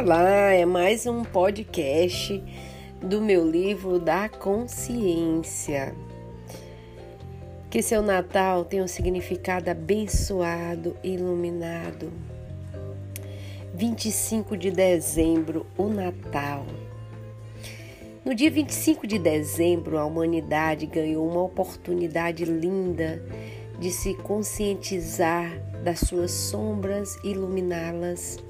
[0.00, 2.40] Olá, é mais um podcast
[3.02, 5.92] do meu livro da consciência.
[7.68, 12.12] Que seu Natal tenha um significado abençoado e iluminado.
[13.74, 16.64] 25 de dezembro, o Natal.
[18.24, 23.20] No dia 25 de dezembro, a humanidade ganhou uma oportunidade linda
[23.80, 25.50] de se conscientizar
[25.82, 28.47] das suas sombras e iluminá-las.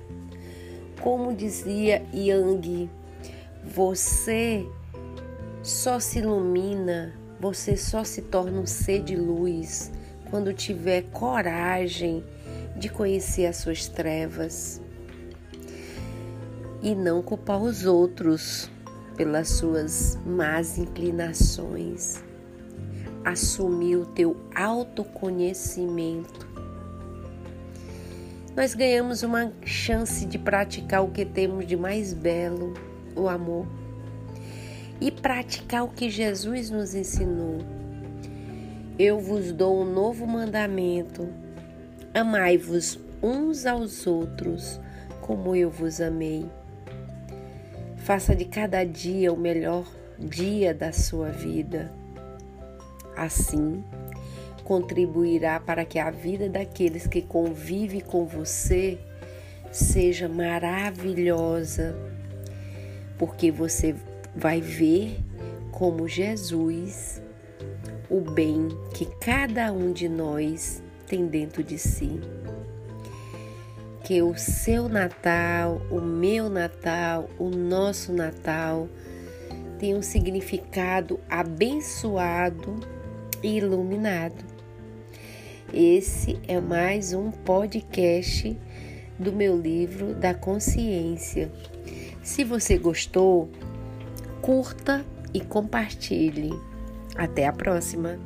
[1.01, 2.91] Como dizia Yang,
[3.65, 4.66] você
[5.62, 9.92] só se ilumina, você só se torna um ser de luz
[10.30, 12.25] quando tiver coragem
[12.77, 14.80] de conhecer as suas trevas
[16.83, 18.70] e não culpar os outros
[19.17, 22.23] pelas suas más inclinações.
[23.25, 26.47] Assumir o teu autoconhecimento.
[28.59, 32.75] Nós ganhamos uma chance de praticar o que temos de mais belo,
[33.14, 33.69] o amor,
[35.01, 37.59] e praticar o que Jesus nos ensinou.
[38.98, 41.29] Eu vos dou um novo mandamento:
[42.12, 44.81] amai-vos uns aos outros,
[45.20, 46.45] como eu vos amei.
[47.98, 49.86] Faça de cada dia o melhor
[50.19, 51.92] dia da sua vida.
[53.17, 53.84] Assim,
[54.69, 58.98] contribuirá para que a vida daqueles que convivem com você
[59.72, 61.97] seja maravilhosa,
[63.16, 63.96] porque você
[64.36, 65.24] vai ver
[65.72, 67.22] como Jesus
[68.11, 72.20] o bem que cada um de nós tem dentro de si
[74.05, 78.86] que o seu Natal, o meu Natal, o nosso Natal
[79.78, 82.80] tenha um significado abençoado
[83.42, 84.58] e iluminado.
[85.72, 88.58] Esse é mais um podcast
[89.19, 91.52] do meu livro da consciência.
[92.22, 93.50] Se você gostou,
[94.41, 96.52] curta e compartilhe.
[97.14, 98.18] Até a próxima!